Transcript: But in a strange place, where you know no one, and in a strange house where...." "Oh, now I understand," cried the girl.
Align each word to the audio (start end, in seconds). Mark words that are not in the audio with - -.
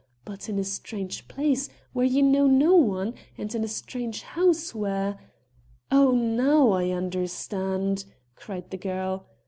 But 0.25 0.49
in 0.49 0.57
a 0.57 0.63
strange 0.63 1.27
place, 1.27 1.69
where 1.93 2.07
you 2.07 2.23
know 2.23 2.47
no 2.47 2.73
one, 2.75 3.13
and 3.37 3.53
in 3.53 3.63
a 3.63 3.67
strange 3.67 4.23
house 4.23 4.73
where...." 4.73 5.19
"Oh, 5.91 6.09
now 6.09 6.71
I 6.71 6.89
understand," 6.89 8.05
cried 8.35 8.71
the 8.71 8.77
girl. 8.79 9.27